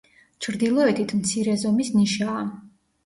[0.45, 2.43] ჩრდილოეთით მცირე ზომის ნიშაა.